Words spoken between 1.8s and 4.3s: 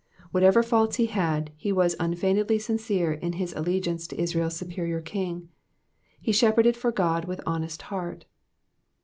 unfeignedly sincere in his allegiance to